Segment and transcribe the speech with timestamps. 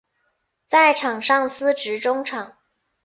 [0.65, 2.57] 在场上司职中场。